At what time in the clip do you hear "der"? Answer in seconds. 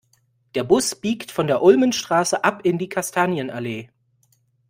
0.55-0.63, 1.45-1.61